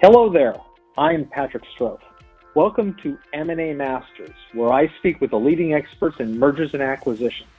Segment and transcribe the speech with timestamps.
[0.00, 0.54] Hello there.
[0.96, 1.98] I'm Patrick Stroth.
[2.54, 7.50] Welcome to M&A Masters, where I speak with the leading experts in mergers and acquisitions.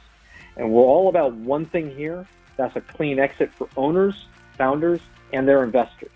[0.55, 2.25] And we're all about one thing here,
[2.55, 4.15] that's a clean exit for owners,
[4.57, 5.01] founders,
[5.33, 6.13] and their investors.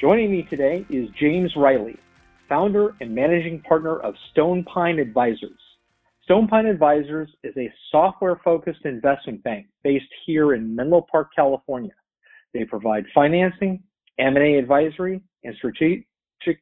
[0.00, 1.96] Joining me today is James Riley,
[2.48, 5.60] founder and managing partner of Stone Pine Advisors.
[6.24, 11.94] Stone Pine Advisors is a software-focused investment bank based here in Menlo Park, California.
[12.52, 13.84] They provide financing,
[14.18, 16.06] M&A advisory, and strategic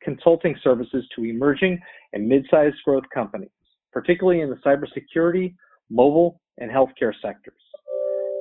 [0.02, 1.80] consulting services to emerging
[2.12, 3.50] and mid-sized growth companies,
[3.92, 5.54] particularly in the cybersecurity,
[5.90, 7.54] mobile, and healthcare sectors.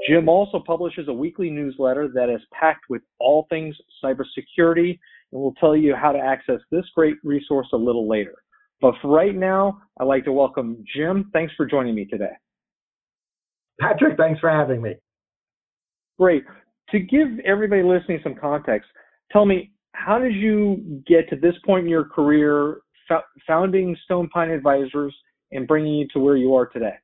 [0.08, 5.00] Jim also publishes a weekly newsletter that is packed with all things cybersecurity,
[5.32, 8.36] and we'll tell you how to access this great resource a little later.
[8.82, 11.30] But for right now, I'd like to welcome Jim.
[11.32, 12.34] Thanks for joining me today.
[13.80, 14.96] Patrick, thanks for having me.
[16.20, 16.44] Great.
[16.92, 18.90] To give everybody listening some context,
[19.32, 22.82] tell me how did you get to this point in your career,
[23.48, 25.16] founding Stone Pine Advisors
[25.52, 26.96] and bringing you to where you are today?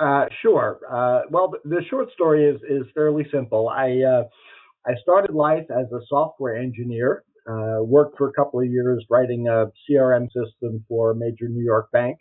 [0.00, 0.80] Uh, sure.
[0.90, 3.68] Uh, well, the short story is is fairly simple.
[3.68, 4.24] I uh,
[4.86, 7.24] I started life as a software engineer.
[7.48, 11.64] Uh, worked for a couple of years writing a CRM system for a major New
[11.64, 12.16] York bank.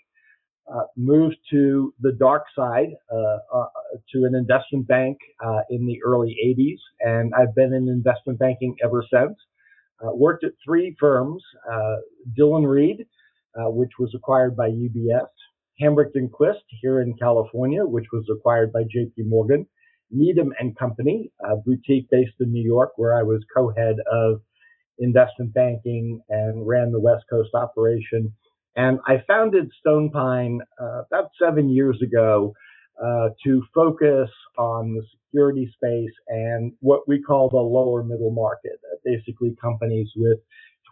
[0.74, 3.66] Uh, moved to the dark side uh, uh,
[4.10, 8.76] to an investment bank uh, in the early 80s, and I've been in investment banking
[8.82, 9.38] ever since.
[10.02, 11.44] Worked at three firms:
[12.38, 13.06] Dillon Read,
[13.56, 15.28] which was acquired by UBS;
[15.82, 19.24] Hambrecht and Quist here in California, which was acquired by J.P.
[19.24, 19.68] Morgan;
[20.10, 24.42] Needham and Company, a boutique based in New York, where I was co-head of
[25.00, 28.34] investment banking and ran the West Coast operation
[28.76, 32.54] and I founded Stone Pine uh, about seven years ago
[33.04, 38.80] uh, to focus on the security space and what we call the lower middle market,
[38.92, 40.38] uh, basically companies with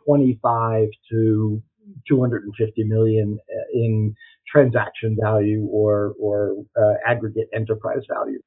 [0.06, 1.62] 25 to
[2.08, 4.16] 250 million uh, in
[4.52, 8.40] transaction value or or uh, aggregate enterprise value.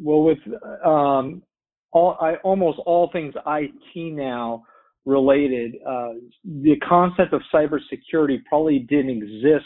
[0.00, 0.38] Well, with
[0.84, 1.42] um,
[1.92, 4.64] all I, almost all things IT now
[5.08, 6.12] related, uh,
[6.44, 9.64] the concept of cybersecurity probably didn't exist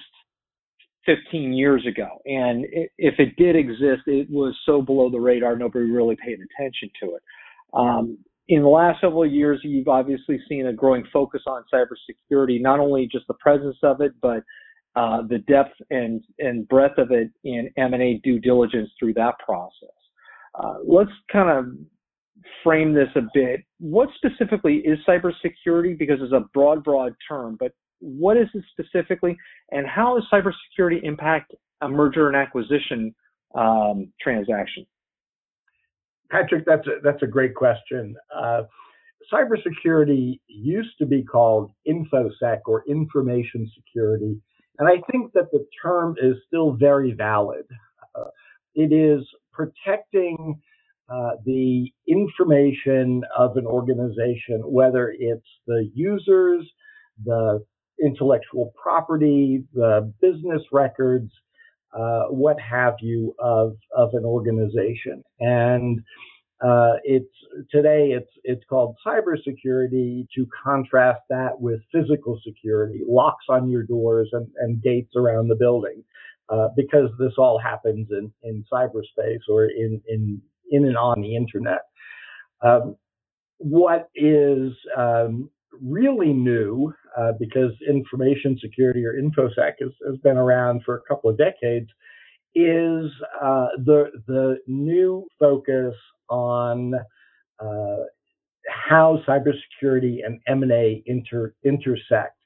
[1.04, 2.08] 15 years ago.
[2.26, 2.64] And
[2.96, 7.16] if it did exist, it was so below the radar, nobody really paid attention to
[7.16, 7.22] it.
[7.74, 12.78] Um, in the last several years, you've obviously seen a growing focus on cybersecurity, not
[12.78, 14.44] only just the presence of it, but
[14.94, 19.88] uh, the depth and, and breadth of it in M&A due diligence through that process.
[20.54, 21.74] Uh, let's kind of
[22.62, 23.60] frame this a bit.
[23.78, 25.98] What specifically is cybersecurity?
[25.98, 29.36] Because it's a broad, broad term, but what is it specifically,
[29.70, 33.14] and how does cybersecurity impact a merger and acquisition
[33.54, 34.84] um, transaction?
[36.30, 38.16] Patrick, that's a, that's a great question.
[38.34, 38.62] Uh,
[39.32, 44.40] cybersecurity used to be called infosec or information security,
[44.78, 47.66] and I think that the term is still very valid.
[48.16, 48.30] Uh,
[48.74, 50.60] it is protecting
[51.08, 56.62] uh, the information of an organization, whether it's the users,
[57.24, 57.64] the
[58.02, 61.30] intellectual property, the business records,
[61.96, 65.22] uh, what have you of of an organization.
[65.40, 66.00] And
[66.64, 67.34] uh, it's
[67.70, 74.28] today it's it's called cybersecurity to contrast that with physical security, locks on your doors
[74.32, 76.02] and, and gates around the building,
[76.48, 80.40] uh, because this all happens in in cyberspace or in in
[80.70, 81.82] in and on the internet.
[82.62, 82.96] Um,
[83.58, 85.50] what is um,
[85.80, 91.30] really new, uh, because information security or InfoSec has, has, been around for a couple
[91.30, 91.88] of decades,
[92.54, 95.94] is uh, the the new focus
[96.28, 96.94] on
[97.60, 97.96] uh,
[98.68, 102.36] how cybersecurity and M&A inter, intersect.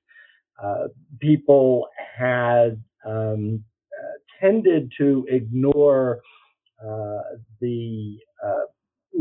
[0.62, 0.88] Uh,
[1.20, 3.62] people had um,
[3.92, 6.20] uh, tended to ignore
[6.82, 7.20] uh,
[7.60, 8.64] the uh,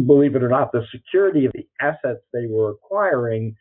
[0.06, 3.56] believe it or not, the security of the assets they were acquiring,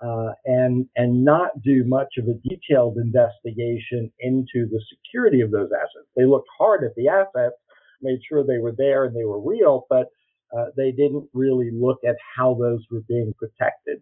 [0.00, 5.70] uh, and and not do much of a detailed investigation into the security of those
[5.74, 6.06] assets.
[6.16, 7.56] They looked hard at the assets,
[8.00, 10.06] made sure they were there and they were real, but
[10.56, 14.00] uh, they didn't really look at how those were being protected.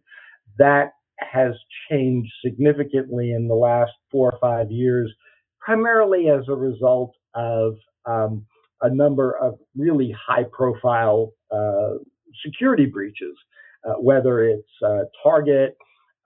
[0.58, 1.54] That has
[1.90, 5.12] changed significantly in the last four or five years,
[5.60, 8.46] primarily as a result of um,
[8.82, 11.94] a number of really high profile uh,
[12.44, 13.36] security breaches,
[13.88, 15.76] uh, whether it's uh, Target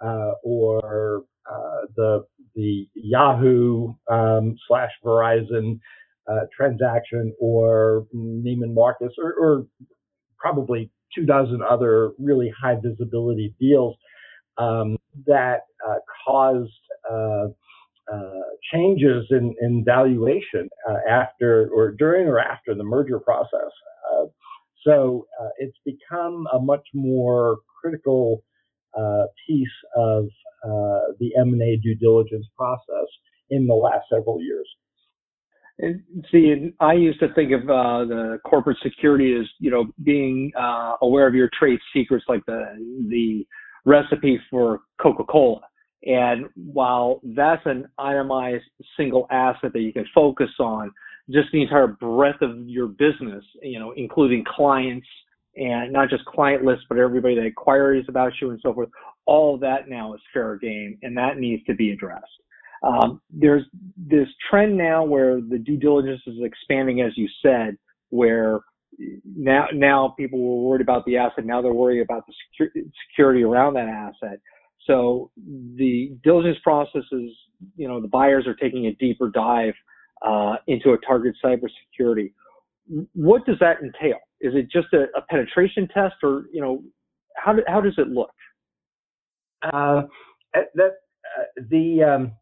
[0.05, 2.25] uh, or uh, the
[2.55, 5.79] the Yahoo um, slash Verizon
[6.57, 9.67] transaction or Neiman Marcus or, or,
[10.39, 13.97] probably two dozen other really high visibility deals
[14.59, 14.97] um,
[15.27, 16.71] that uh, caused
[18.73, 23.71] changes in, in valuation uh, after or during or after the merger process.
[24.13, 24.27] Uh,
[24.87, 25.27] so
[25.59, 28.43] it's become a much more critical
[29.47, 30.27] piece of
[31.19, 33.07] the M&A due diligence process
[33.51, 34.67] in the last several years.
[35.81, 40.53] And see, I used to think of uh, the corporate security as you know being
[40.59, 42.65] uh, aware of your trade secrets, like the
[43.09, 43.47] the
[43.87, 45.63] recipe for Coca-Cola.
[46.05, 48.65] And while that's an itemized
[48.97, 50.91] single asset that you can focus on,
[51.31, 55.07] just the entire breadth of your business, you know, including clients
[55.57, 58.89] and not just client lists, but everybody that inquires about you and so forth,
[59.27, 62.25] all that now is fair game, and that needs to be addressed.
[62.83, 63.65] Um, there's
[63.97, 67.77] this trend now where the due diligence is expanding, as you said,
[68.09, 68.61] where
[69.25, 72.33] now now people were worried about the asset, now they're worried about the
[73.09, 74.41] security around that asset.
[74.87, 77.31] So the diligence process is,
[77.77, 79.75] you know, the buyers are taking a deeper dive
[80.27, 82.33] uh, into a target cybersecurity.
[83.13, 84.19] What does that entail?
[84.41, 86.83] Is it just a, a penetration test, or you know,
[87.37, 88.33] how do, how does it look?
[89.63, 90.03] Uh,
[90.55, 90.93] that
[91.39, 92.33] uh, the um,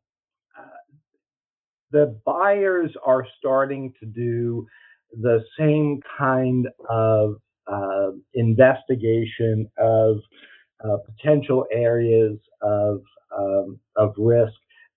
[1.90, 4.66] the buyers are starting to do
[5.12, 7.36] the same kind of
[7.66, 10.18] uh, investigation of
[10.84, 13.02] uh, potential areas of
[13.36, 14.54] um, of risk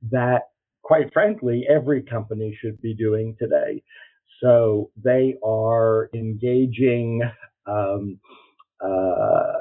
[0.09, 0.49] that,
[0.83, 3.83] quite frankly, every company should be doing today.
[4.41, 7.21] So they are engaging
[7.67, 8.19] um,
[8.83, 9.53] uh,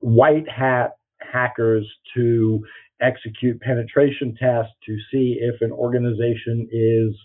[0.00, 2.64] white hat hackers to
[3.00, 7.16] execute penetration tests to see if an organization is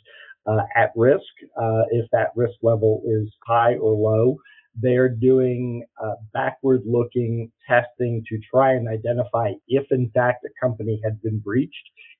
[0.45, 1.21] uh, at risk,
[1.57, 4.37] uh, if that risk level is high or low.
[4.81, 10.99] They're doing uh, backward looking testing to try and identify if, in fact, a company
[11.03, 11.73] had been breached,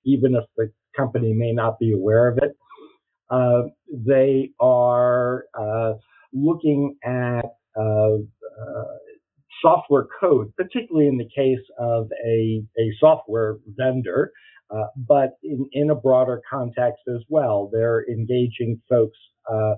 [0.06, 2.58] even if the company may not be aware of it.
[3.30, 5.94] Uh, they are uh,
[6.34, 7.46] looking at
[7.80, 8.18] uh,
[9.62, 14.32] software code, particularly in the case of a, a software vendor,
[14.72, 17.70] uh, but in, in a broader context as well.
[17.72, 19.18] They're engaging folks
[19.52, 19.76] uh,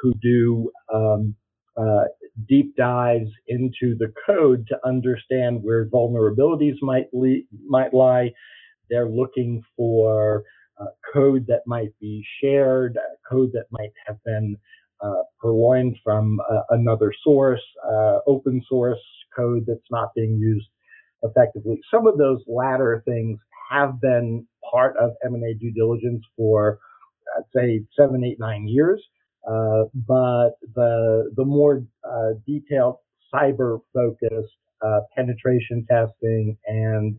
[0.00, 1.34] who do um,
[1.76, 2.04] uh,
[2.48, 8.32] deep dives into the code to understand where vulnerabilities might li- might lie.
[8.90, 10.44] They're looking for
[10.80, 12.98] uh, code that might be shared,
[13.30, 14.56] code that might have been
[15.02, 19.00] uh, purloined from uh, another source, uh, open source
[19.36, 20.68] code that's not being used
[21.22, 21.80] effectively.
[21.92, 23.38] Some of those latter things
[23.70, 26.78] have been part of M&A due diligence for,
[27.36, 29.02] I'd say, seven, eight, nine years.
[29.48, 32.96] Uh, but the the more uh, detailed
[33.34, 37.18] cyber focused uh, penetration testing and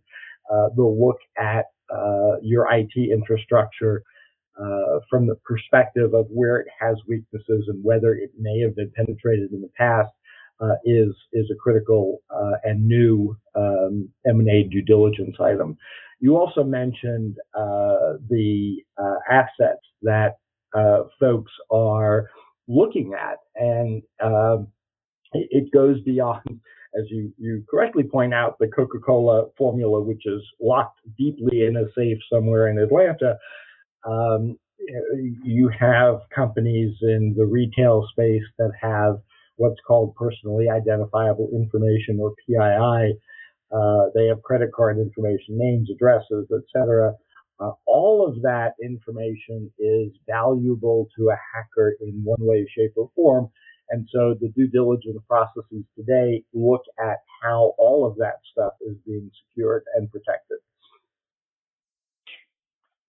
[0.51, 4.03] uh, the look at uh, your IT infrastructure
[4.59, 8.91] uh, from the perspective of where it has weaknesses and whether it may have been
[8.95, 10.11] penetrated in the past
[10.61, 15.75] uh, is is a critical uh, and new um, M&A due diligence item.
[16.19, 20.37] You also mentioned uh, the uh, assets that
[21.19, 22.29] folks are
[22.67, 24.68] looking at, and um,
[25.33, 26.61] it, it goes beyond
[26.95, 31.75] as you, you correctly point out, the Coca Cola formula, which is locked deeply in
[31.75, 33.37] a safe somewhere in Atlanta.
[34.06, 34.57] Um,
[35.44, 39.18] you have companies in the retail space that have
[39.56, 43.18] what's called personally identifiable information or PII.
[43.71, 47.13] Uh, they have credit card information, names, addresses, etc.
[47.60, 53.10] Uh, all of that information is valuable to a hacker in one way, shape, or
[53.16, 53.50] form.
[53.90, 58.95] And so the due diligence processes today look at how all of that stuff is
[59.06, 60.57] being secured and protected.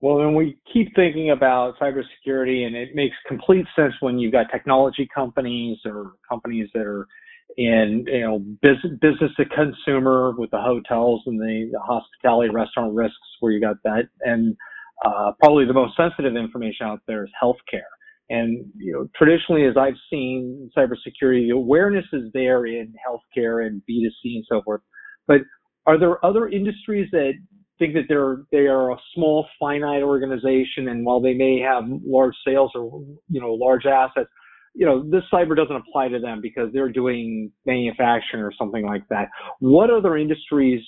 [0.01, 4.51] Well, then we keep thinking about cybersecurity, and it makes complete sense when you've got
[4.53, 7.07] technology companies or companies that are
[7.57, 13.17] in you know business business to consumer with the hotels and the, hospitality restaurant risks
[13.41, 14.57] where you got that, and
[15.05, 17.83] uh, probably the most sensitive information out there is healthcare.
[18.31, 24.37] And you know, traditionally, as I've seen cybersecurity, awareness is there in healthcare and B2C
[24.37, 24.81] and so forth.
[25.27, 25.43] But
[25.87, 27.33] are there other industries that
[27.79, 32.35] think that they're they are a small finite organization and while they may have large
[32.47, 34.31] sales or you know large assets
[34.75, 39.07] you know this cyber doesn't apply to them because they're doing manufacturing or something like
[39.09, 39.29] that.
[39.61, 40.83] What other industries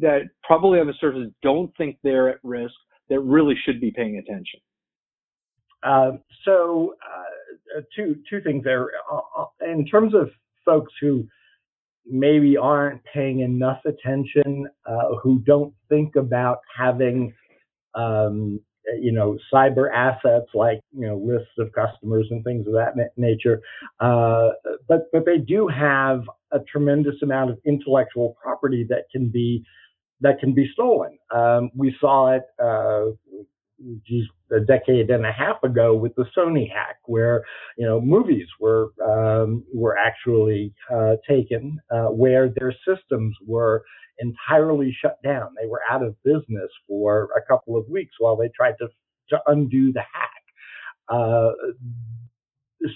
[0.00, 2.74] that probably on the surface don't think they're at risk
[3.08, 4.60] that really should be paying attention?
[5.82, 6.12] Uh,
[6.44, 6.94] so
[7.76, 8.88] uh, two two things there.
[9.10, 10.30] Uh, in terms of
[10.64, 11.26] folks who
[12.06, 17.32] maybe aren't paying enough attention, uh, who don't think about having,
[17.94, 18.60] um,
[19.00, 23.60] you know, cyber assets like you know lists of customers and things of that nature.
[24.00, 24.50] Uh,
[24.88, 26.22] but but they do have
[26.52, 29.64] a tremendous amount of intellectual property that can be
[30.20, 31.18] that can be stolen.
[31.34, 33.12] Um, we saw it uh,
[34.06, 37.44] geez, a decade and a half ago with the Sony hack, where
[37.76, 43.82] you know movies were um, were actually uh, taken, uh, where their systems were
[44.18, 45.54] entirely shut down.
[45.60, 48.88] They were out of business for a couple of weeks while they tried to
[49.30, 50.30] to undo the hack.
[51.08, 51.50] Uh,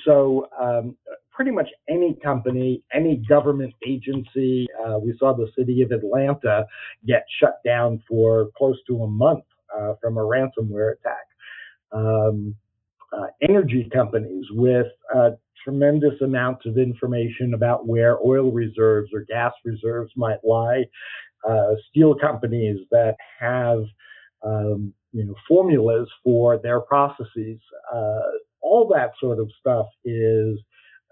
[0.05, 0.97] so um,
[1.31, 4.67] pretty much any company, any government agency.
[4.85, 6.67] Uh, we saw the city of Atlanta
[7.07, 9.45] get shut down for close to a month
[9.77, 11.27] uh, from a ransomware attack.
[11.93, 12.55] Um,
[13.13, 15.31] uh, energy companies with uh,
[15.63, 20.85] tremendous amounts of information about where oil reserves or gas reserves might lie.
[21.49, 23.85] Uh, steel companies that have
[24.43, 27.61] um, you know formulas for their processes.
[27.93, 28.21] Uh,
[28.61, 30.59] all that sort of stuff is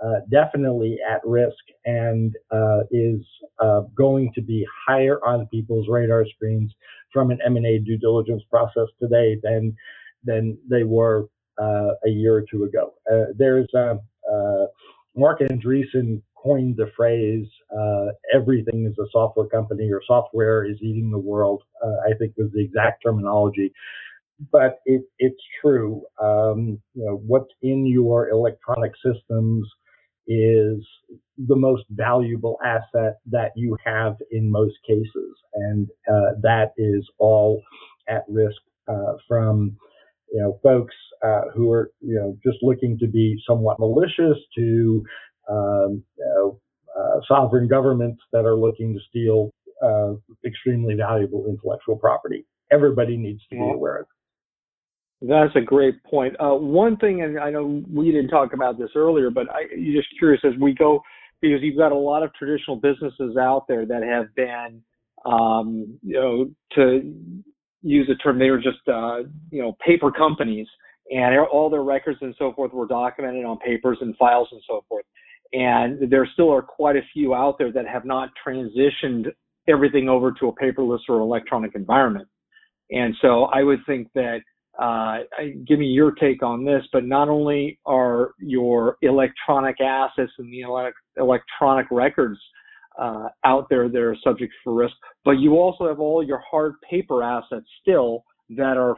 [0.05, 3.21] uh, definitely at risk and uh, is
[3.61, 6.73] uh, going to be higher on people's radar screens
[7.13, 9.77] from an M&A due diligence process today than
[10.25, 11.29] than they were
[11.61, 12.95] uh, a year or two ago.
[13.13, 13.69] Uh, there's
[15.15, 17.47] Marc Andreessen coined the phrase
[18.35, 22.63] "everything is a software company" or "software is eating the world." I think was the
[22.63, 23.73] exact terminology
[24.51, 26.03] but it, it's true.
[26.21, 29.69] Um, you know, what's in your electronic systems
[30.27, 30.85] is
[31.39, 35.37] the most valuable asset that you have in most cases.
[35.55, 37.63] And uh, that is all
[38.09, 39.77] at risk uh, from,
[40.33, 45.05] you know, folks uh, who are, you know, just looking to be somewhat malicious to,
[45.49, 46.61] um, you know,
[46.99, 49.51] uh, sovereign governments that are looking to steal
[49.83, 50.13] uh,
[50.47, 52.47] extremely valuable intellectual property.
[52.71, 54.07] Everybody needs to be aware of
[55.29, 56.35] that's a great point.
[56.41, 60.01] Uh, one thing, and I know we didn't talk about this earlier, but I, you're
[60.01, 61.01] just curious as we go,
[61.41, 64.83] because you've got a lot of traditional businesses out there that have been,
[65.25, 67.15] um, you know, to
[67.83, 69.19] use a term, they were just, uh,
[69.51, 70.67] you know, paper companies,
[71.11, 74.85] and all their records and so forth were documented on papers and files and so
[74.89, 75.05] forth.
[75.53, 79.27] And there still are quite a few out there that have not transitioned
[79.69, 82.29] everything over to a paperless or electronic environment.
[82.91, 84.41] And so I would think that
[84.79, 85.19] uh,
[85.67, 90.63] give me your take on this, but not only are your electronic assets and the
[91.19, 92.39] electronic records
[92.99, 96.75] uh, out there that are subject for risk, but you also have all your hard
[96.89, 98.97] paper assets still that are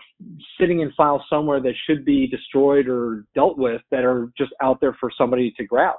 [0.59, 4.81] sitting in files somewhere that should be destroyed or dealt with that are just out
[4.81, 5.97] there for somebody to grab.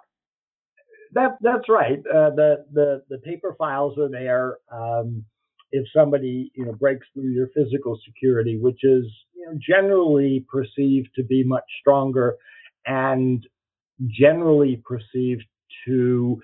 [1.14, 2.00] That that's right.
[2.00, 4.58] Uh, the the the paper files are there.
[4.72, 5.24] Um,
[5.72, 9.06] if somebody you know breaks through your physical security, which is
[9.36, 12.36] you know, generally perceived to be much stronger
[12.86, 13.46] and
[14.10, 15.46] generally perceived
[15.88, 16.42] to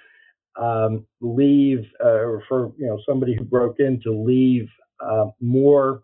[0.60, 4.68] um, leave uh, for you know somebody who broke in to leave
[5.04, 6.04] uh, more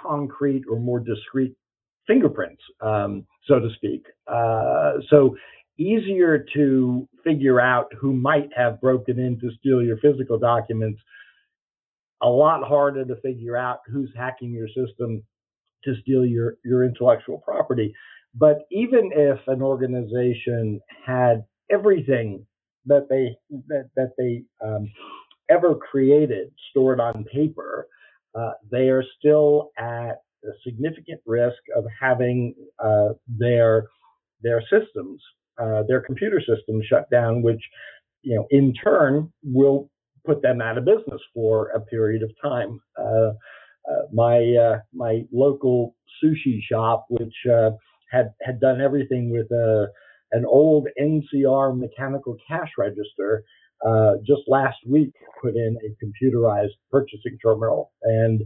[0.00, 1.54] concrete or more discrete
[2.06, 4.04] fingerprints, um, so to speak.
[4.26, 5.36] Uh, so
[5.78, 11.00] easier to figure out who might have broken in to steal your physical documents.
[12.22, 15.22] A lot harder to figure out who's hacking your system
[15.84, 17.94] to steal your, your intellectual property.
[18.34, 22.46] But even if an organization had everything
[22.86, 23.36] that they
[23.68, 24.90] that, that they um,
[25.50, 27.88] ever created stored on paper,
[28.34, 33.86] uh, they are still at a significant risk of having uh, their
[34.42, 35.20] their systems,
[35.58, 37.62] uh, their computer systems shut down, which
[38.22, 39.90] you know in turn will
[40.26, 42.80] put them out of business for a period of time.
[42.98, 43.30] Uh,
[43.90, 47.70] uh, my uh, my local sushi shop, which uh,
[48.10, 49.86] had had done everything with a
[50.32, 53.44] an old NCR mechanical cash register,
[53.86, 58.42] uh, just last week put in a computerized purchasing terminal, and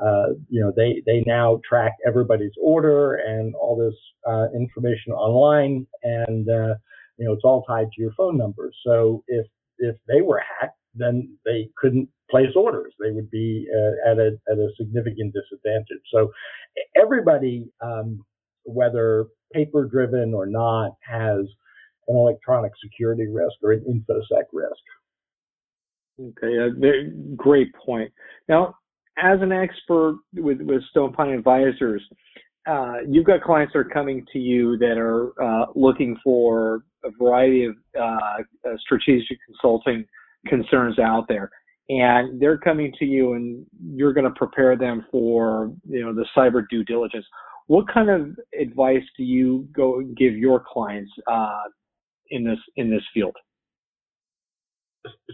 [0.00, 3.98] uh, you know they they now track everybody's order and all this
[4.32, 8.70] uh, information online, and you know it's all tied to your phone number.
[8.86, 9.46] So if
[9.78, 12.92] if they were hacked, then they couldn't place orders.
[12.98, 16.02] They would be uh, at, a, at a significant disadvantage.
[16.12, 16.32] So
[16.96, 18.24] everybody, um,
[18.64, 21.40] whether paper driven or not, has
[22.08, 24.72] an electronic security risk or an infosec risk.
[26.20, 28.12] Okay, uh, great point.
[28.48, 28.76] Now,
[29.18, 32.02] as an expert with, with Stone Pine Advisors,
[32.66, 37.10] uh, you've got clients that are coming to you that are uh, looking for a
[37.22, 40.06] variety of uh, uh strategic consulting
[40.46, 41.50] concerns out there.
[41.88, 46.26] And they're coming to you and you're going to prepare them for you know the
[46.36, 47.26] cyber due diligence.
[47.66, 51.62] What kind of advice do you go give your clients uh,
[52.30, 53.36] in this in this field?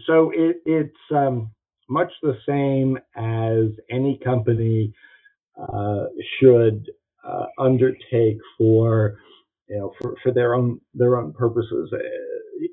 [0.05, 1.51] So it, it's um,
[1.89, 4.93] much the same as any company
[5.61, 6.05] uh,
[6.39, 6.85] should
[7.25, 9.17] uh, undertake for
[9.69, 11.93] you know for, for their own their own purposes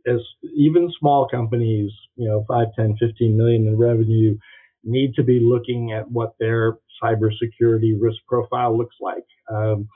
[0.07, 0.21] as
[0.55, 4.37] even small companies, you know, 5, 10, 15 million in revenue
[4.85, 9.25] need to be looking at what their cybersecurity risk profile looks like.
[9.51, 9.89] Um,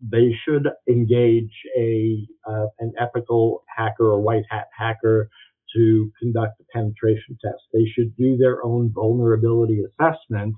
[0.00, 5.30] they should engage a uh, an ethical hacker or white hat hacker
[5.74, 7.62] to conduct a penetration test.
[7.72, 10.54] They should do their own vulnerability assessment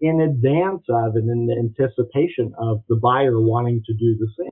[0.00, 4.50] in advance of and in anticipation of the buyer wanting to do the same,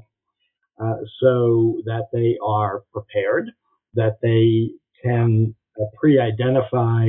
[0.80, 3.50] uh, so that they are prepared
[3.94, 4.70] that they
[5.02, 7.08] can uh, pre-identify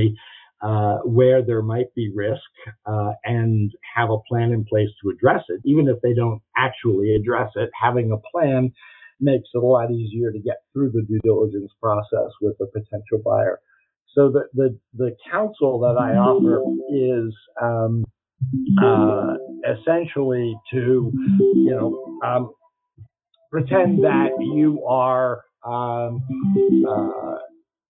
[0.62, 2.42] uh, where there might be risk
[2.86, 5.62] uh, and have a plan in place to address it.
[5.66, 8.72] Even if they don't actually address it, having a plan
[9.20, 13.20] makes it a lot easier to get through the due diligence process with a potential
[13.24, 13.60] buyer.
[14.16, 18.06] So the the, the counsel that I offer is um,
[18.82, 19.36] uh,
[19.74, 21.12] essentially to
[21.54, 22.54] you know um,
[23.52, 26.24] pretend that you are um,
[26.88, 27.38] uh,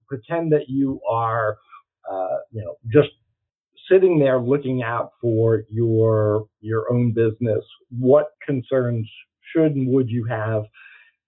[0.08, 1.58] pretend that you are,
[2.10, 3.10] uh, you know, just
[3.92, 7.64] sitting there looking out for your your own business.
[7.90, 9.10] What concerns
[9.54, 10.64] should and would you have?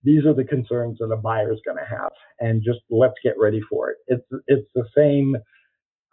[0.04, 3.36] These are the concerns that a buyer is going to have, and just let's get
[3.38, 3.98] ready for it.
[4.08, 5.36] It's it's the same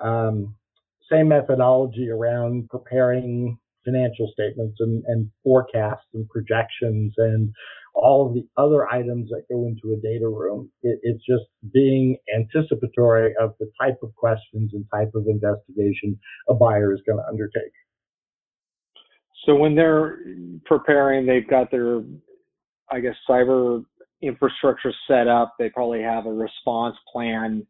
[0.00, 0.54] um,
[1.10, 7.52] same methodology around preparing financial statements and, and forecasts and projections and
[7.94, 10.70] all of the other items that go into a data room.
[10.82, 16.18] It, it's just being anticipatory of the type of questions and type of investigation
[16.48, 17.72] a buyer is going to undertake.
[19.46, 20.18] So when they're
[20.64, 22.02] preparing, they've got their,
[22.90, 23.84] I guess, cyber
[24.22, 25.54] infrastructure set up.
[25.58, 27.66] They probably have a response plan,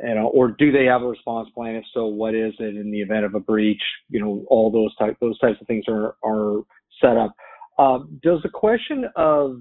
[0.00, 1.74] you know, or do they have a response plan?
[1.74, 3.82] If so, what is it in the event of a breach?
[4.08, 6.62] You know, all those type those types of things are are
[7.00, 7.34] set up.
[7.78, 9.60] Um, does the question of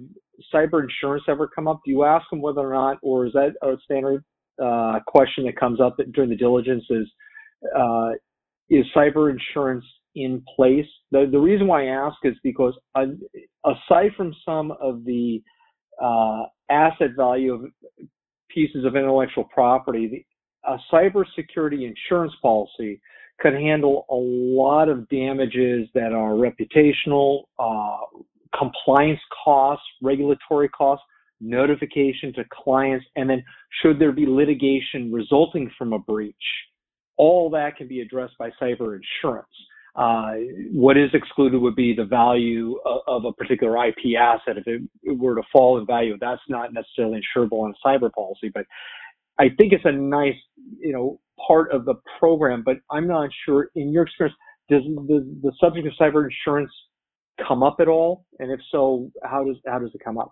[0.53, 1.81] cyber insurance ever come up?
[1.85, 4.23] Do you ask them whether or not, or is that a standard
[4.63, 6.83] uh, question that comes up during the diligence?
[6.89, 7.07] Is
[7.77, 8.11] uh,
[8.69, 10.85] is cyber insurance in place?
[11.11, 13.05] The, the reason why I ask is because uh,
[13.65, 15.41] aside from some of the
[16.01, 17.65] uh, asset value of
[18.49, 20.25] pieces of intellectual property, the,
[20.71, 22.99] a cybersecurity insurance policy
[23.39, 27.97] could handle a lot of damages that are reputational, uh,
[28.57, 31.05] compliance costs, regulatory costs,
[31.41, 33.43] notification to clients, and then
[33.81, 36.35] should there be litigation resulting from a breach,
[37.17, 39.47] all that can be addressed by cyber insurance.
[39.95, 40.33] Uh,
[40.73, 44.57] what is excluded would be the value of, of a particular IP asset.
[44.57, 48.11] If it, it, were to fall in value, that's not necessarily insurable in a cyber
[48.11, 48.65] policy, but
[49.39, 50.35] I think it's a nice,
[50.79, 53.69] you know, part of the program, but I'm not sure.
[53.75, 54.37] In your experience,
[54.69, 56.71] does the, the subject of cyber insurance
[57.47, 58.25] come up at all?
[58.39, 60.31] And if so, how does how does it come up?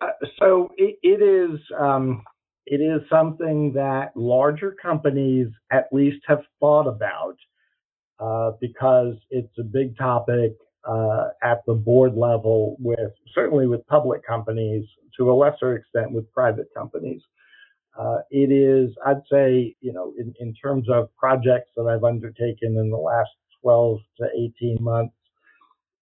[0.00, 2.22] Uh, so it, it is um,
[2.66, 7.36] it is something that larger companies at least have thought about
[8.18, 10.52] uh, because it's a big topic
[10.88, 14.84] uh, at the board level with certainly with public companies
[15.16, 17.22] to a lesser extent with private companies.
[17.98, 22.76] Uh, it is, I'd say, you know, in, in terms of projects that I've undertaken
[22.76, 23.30] in the last
[23.62, 24.26] 12 to
[24.60, 25.14] 18 months,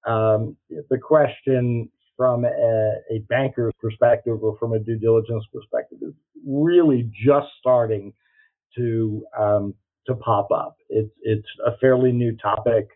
[0.06, 0.56] um,
[0.90, 2.48] the question from a,
[3.10, 6.14] a, banker's perspective or from a due diligence perspective is
[6.46, 8.12] really just starting
[8.76, 9.74] to um,
[10.06, 10.76] to pop up.
[10.90, 12.88] It's it's a fairly new topic.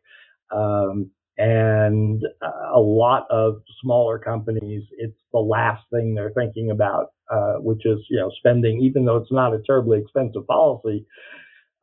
[0.55, 2.23] Um, and
[2.75, 7.99] a lot of smaller companies, it's the last thing they're thinking about, uh, which is,
[8.09, 11.07] you know, spending, even though it's not a terribly expensive policy,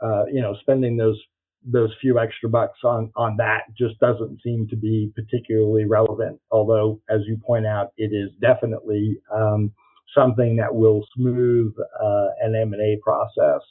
[0.01, 1.19] uh, you know, spending those
[1.67, 6.39] those few extra bucks on on that just doesn't seem to be particularly relevant.
[6.51, 9.71] Although, as you point out, it is definitely um,
[10.15, 13.61] something that will smooth uh, an M and A process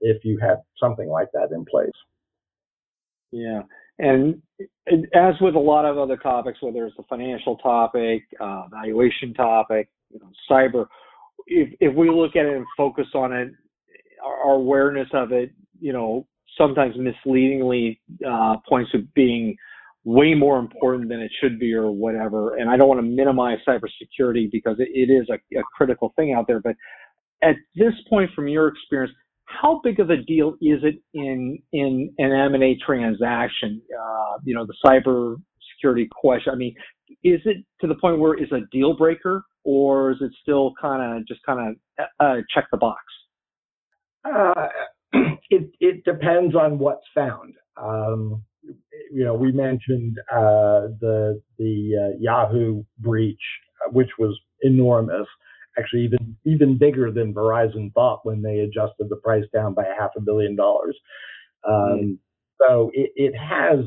[0.00, 1.90] if you have something like that in place.
[3.30, 3.62] Yeah,
[3.98, 4.40] and
[5.14, 9.88] as with a lot of other topics, whether it's a financial topic, uh, valuation topic,
[10.10, 10.86] you know, cyber,
[11.46, 13.50] if, if we look at it and focus on it,
[14.24, 19.56] our, awareness of it, you know, sometimes misleadingly uh, points to being
[20.04, 22.56] way more important than it should be or whatever.
[22.56, 26.34] And I don't want to minimize cybersecurity because it, it is a, a critical thing
[26.34, 26.60] out there.
[26.60, 26.76] But
[27.42, 29.12] at this point, from your experience,
[29.44, 33.80] how big of a deal is it in in an M&A transaction?
[33.98, 35.36] Uh, you know, the cyber
[35.74, 36.52] security question.
[36.52, 36.74] I mean,
[37.22, 41.18] is it to the point where it's a deal breaker, or is it still kind
[41.18, 43.02] of just kind of uh, check the box?
[44.24, 44.68] Uh,
[45.50, 47.54] it it depends on what's found.
[47.76, 48.42] Um,
[49.12, 53.36] you know, we mentioned uh, the the uh, Yahoo breach,
[53.92, 55.26] which was enormous
[55.78, 60.00] actually even even bigger than Verizon thought when they adjusted the price down by a
[60.00, 60.96] half a billion dollars.
[61.66, 62.18] Um, mm
[62.60, 63.84] So it, it has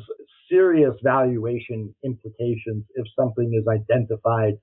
[0.52, 4.54] serious valuation implications if something is identified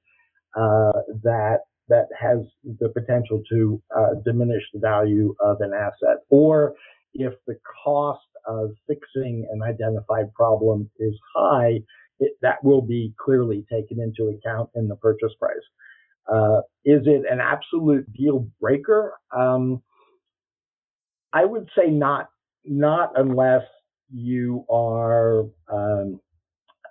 [0.56, 2.38] uh, that that has
[2.80, 6.74] the potential to uh, diminish the value of an asset, or
[7.14, 11.78] if the cost of fixing an identified problem is high,
[12.20, 15.56] it, that will be clearly taken into account in the purchase price.
[16.30, 19.14] Uh, is it an absolute deal breaker?
[19.34, 19.82] Um,
[21.32, 22.28] I would say not,
[22.64, 23.62] not unless
[24.12, 25.40] you are,
[25.72, 26.20] um,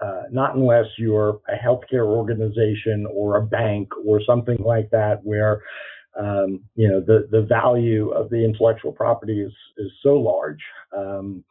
[0.01, 5.63] uh, not unless you're a healthcare organization or a bank or something like that, where
[6.19, 10.61] um, you know the the value of the intellectual property is is so large
[10.95, 11.43] um,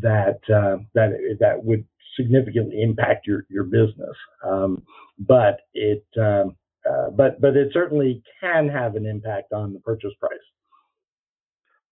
[0.00, 1.84] that uh, that that would
[2.16, 4.16] significantly impact your your business.
[4.44, 4.82] Um,
[5.18, 6.56] but it um,
[6.88, 10.38] uh, but but it certainly can have an impact on the purchase price.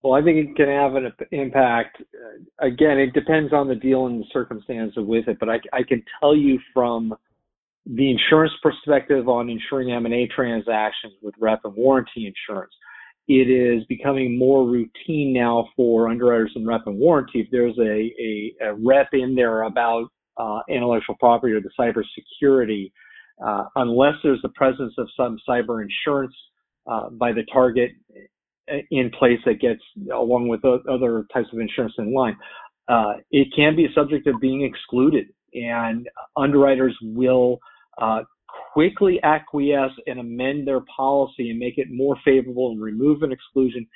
[0.03, 2.03] Well, I think it can have an impact.
[2.59, 5.37] Again, it depends on the deal and the circumstance with it.
[5.39, 7.13] But I, I can tell you from
[7.85, 12.73] the insurance perspective on insuring M&A transactions with rep and warranty insurance,
[13.29, 17.39] it is becoming more routine now for underwriters and rep and warranty.
[17.39, 22.91] If there's a, a, a rep in there about uh, intellectual property or the cybersecurity,
[23.45, 26.35] uh, unless there's the presence of some cyber insurance
[26.87, 27.91] uh, by the target
[28.91, 29.81] in place that gets
[30.13, 32.37] along with other types of insurance in line,
[32.87, 37.59] uh, it can be a subject of being excluded, and underwriters will
[38.01, 38.21] uh,
[38.73, 43.87] quickly acquiesce and amend their policy and make it more favorable and remove an exclusion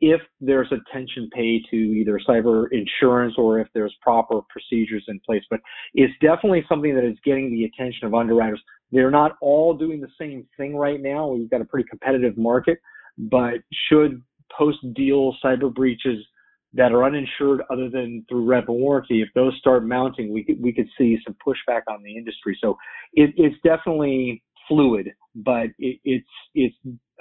[0.00, 5.42] if there's attention paid to either cyber insurance or if there's proper procedures in place.
[5.48, 5.60] But
[5.94, 8.60] it's definitely something that is getting the attention of underwriters.
[8.92, 11.28] They're not all doing the same thing right now.
[11.28, 12.78] We've got a pretty competitive market,
[13.18, 13.54] but
[13.88, 14.20] should
[14.56, 16.24] post deal cyber breaches
[16.72, 20.60] that are uninsured other than through rep and warranty, if those start mounting, we could,
[20.60, 22.58] we could see some pushback on the industry.
[22.60, 22.76] So
[23.12, 26.74] it, it's definitely fluid, but it, it's, it's,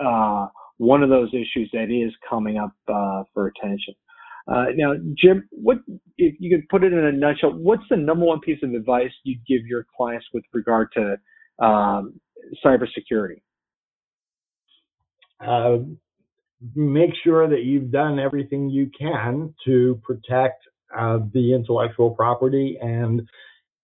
[0.04, 3.94] uh, one of those issues that is coming up uh, for attention.
[4.52, 5.78] Uh, now, Jim, what
[6.18, 7.54] if you could put it in a nutshell?
[7.54, 11.16] What's the number one piece of advice you'd give your clients with regard to
[11.66, 12.20] um,
[12.66, 13.42] cybersecurity?
[15.46, 15.78] Uh,
[16.76, 20.64] make sure that you've done everything you can to protect
[20.98, 23.22] uh, the intellectual property and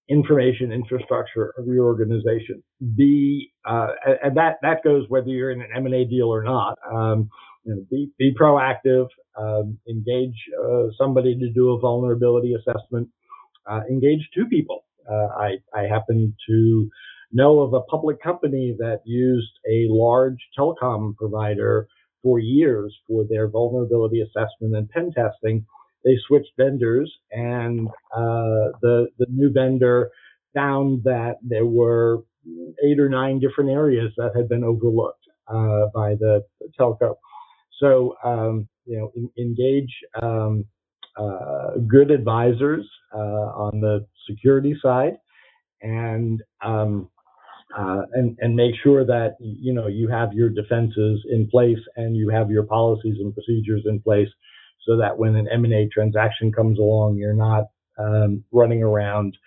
[0.09, 2.63] information infrastructure of your organization.
[2.95, 3.87] Be uh,
[4.23, 6.77] and that that goes whether you're in an M and A deal or not.
[6.91, 7.29] Um,
[7.63, 9.07] you know, be be proactive.
[9.37, 13.09] Um, engage uh, somebody to do a vulnerability assessment.
[13.69, 14.83] Uh, engage two people.
[15.09, 16.89] Uh, I I happen to
[17.31, 21.87] know of a public company that used a large telecom provider
[22.23, 25.65] for years for their vulnerability assessment and pen testing
[26.03, 30.11] they switched vendors, and uh, the the new vendor
[30.53, 32.23] found that there were
[32.83, 36.43] eight or nine different areas that had been overlooked uh, by the,
[36.79, 37.15] telco.
[37.79, 40.65] So um, you know, in, engage um,
[41.17, 45.17] uh, good advisors uh, on the security side,
[45.81, 47.09] and um,
[47.77, 52.15] uh, and and make sure that you know you have your defenses in place and
[52.15, 54.29] you have your policies and procedures in place
[54.85, 57.65] so that when an M&A transaction comes along, you're not
[57.99, 59.37] um, running around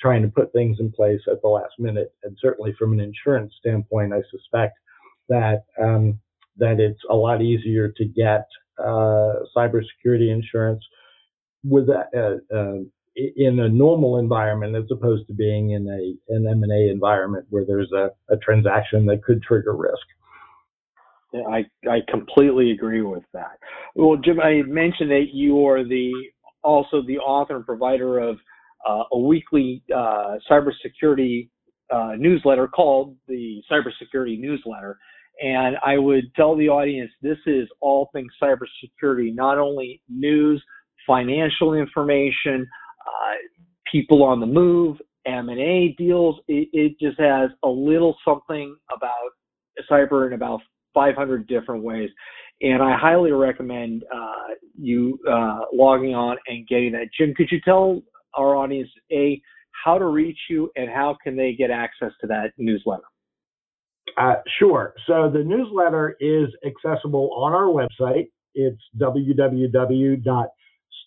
[0.00, 2.14] trying to put things in place at the last minute.
[2.22, 4.78] And certainly from an insurance standpoint, I suspect
[5.28, 6.18] that um,
[6.56, 8.46] that it's a lot easier to get
[8.78, 10.82] uh, cybersecurity insurance
[11.64, 12.78] with that, uh, uh,
[13.16, 17.90] in a normal environment as opposed to being in a an M&A environment where there's
[17.92, 20.06] a, a transaction that could trigger risk.
[21.50, 23.58] I, I completely agree with that.
[23.94, 26.12] Well, Jim, I mentioned that you are the
[26.62, 28.38] also the author and provider of
[28.88, 31.48] uh, a weekly uh, cybersecurity
[31.90, 34.98] uh, newsletter called the Cybersecurity Newsletter.
[35.42, 40.62] And I would tell the audience this is all things cybersecurity, not only news,
[41.06, 42.66] financial information,
[43.06, 43.34] uh,
[43.90, 46.36] people on the move, M&A deals.
[46.48, 49.30] It, it just has a little something about
[49.90, 50.60] cyber and about
[50.94, 52.10] 500 different ways.
[52.62, 57.08] And I highly recommend uh, you uh, logging on and getting that.
[57.18, 58.00] Jim, could you tell
[58.34, 59.40] our audience, A,
[59.84, 63.02] how to reach you and how can they get access to that newsletter?
[64.16, 64.94] Uh, sure.
[65.06, 68.28] So the newsletter is accessible on our website.
[68.54, 68.80] It's